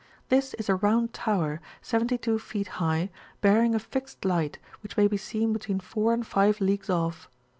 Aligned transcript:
This 0.29 0.55
is 0.55 0.67
a 0.67 0.73
round 0.73 1.13
tower, 1.13 1.61
72 1.83 2.39
feet 2.39 2.67
high, 2.81 3.11
bearing 3.39 3.75
a 3.75 3.79
fixed 3.79 4.25
light, 4.25 4.57
which 4.81 4.97
may 4.97 5.07
be 5.07 5.15
seen 5.17 5.53
between 5.53 5.79
4 5.79 6.11
and 6.11 6.25
5 6.25 6.59
leagues 6.59 6.89
off. 6.89 7.29